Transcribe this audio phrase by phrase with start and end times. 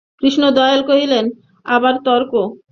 [0.21, 1.25] কৃষ্ণদয়াল কহিলেন,
[1.65, 2.31] আবার তর্ক?